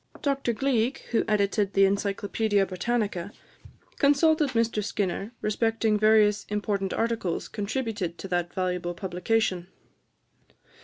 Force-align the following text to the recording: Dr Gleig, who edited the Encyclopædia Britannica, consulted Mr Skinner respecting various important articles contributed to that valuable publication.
Dr 0.23 0.51
Gleig, 0.53 0.97
who 1.11 1.23
edited 1.27 1.73
the 1.73 1.83
Encyclopædia 1.83 2.67
Britannica, 2.67 3.31
consulted 3.99 4.49
Mr 4.53 4.83
Skinner 4.83 5.31
respecting 5.41 5.99
various 5.99 6.43
important 6.45 6.91
articles 6.91 7.47
contributed 7.47 8.17
to 8.17 8.27
that 8.29 8.51
valuable 8.51 8.95
publication. 8.95 9.67